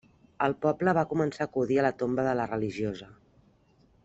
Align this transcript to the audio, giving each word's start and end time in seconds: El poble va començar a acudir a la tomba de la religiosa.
El 0.45 0.55
poble 0.65 0.95
va 0.99 1.03
començar 1.11 1.45
a 1.45 1.49
acudir 1.51 1.79
a 1.81 1.85
la 1.89 1.95
tomba 2.01 2.27
de 2.31 2.35
la 2.43 2.51
religiosa. 2.57 3.15